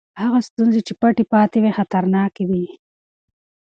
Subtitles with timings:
[0.21, 2.65] هغه ستونزې چې پټې پاتې وي خطرناکې دي.